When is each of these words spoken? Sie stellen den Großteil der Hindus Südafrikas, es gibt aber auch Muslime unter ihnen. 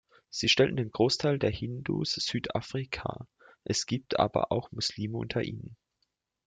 Sie 0.31 0.49
stellen 0.49 0.77
den 0.77 0.89
Großteil 0.91 1.37
der 1.37 1.51
Hindus 1.51 2.13
Südafrikas, 2.13 3.27
es 3.65 3.85
gibt 3.85 4.17
aber 4.19 4.51
auch 4.51 4.71
Muslime 4.71 5.15
unter 5.19 5.43
ihnen. 5.43 5.77